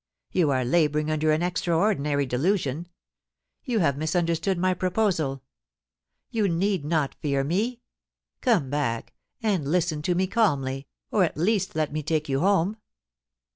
[0.31, 2.87] You are labouring under an extraordinary delusion.
[3.63, 5.41] You have misunderstood my pro posal
[6.31, 7.81] You need not fear me.
[8.41, 12.77] Come back, and listen to me calmly, or at least let me take you home.'